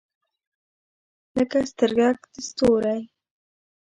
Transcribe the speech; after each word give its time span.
لکه 1.35 1.57
سترګګ 1.71 2.17
د 2.31 2.35
ستوری 2.47 3.01